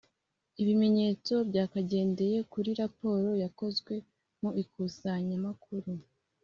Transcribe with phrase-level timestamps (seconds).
[0.61, 3.93] Ibimenyetso byakagendeye kuri raporo yakozwe
[4.41, 5.91] mu ikusanyamakuru.